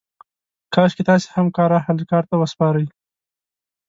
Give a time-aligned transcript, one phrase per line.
[0.73, 2.85] کاشکې تاسې هم کار اهل کار ته وسپارئ.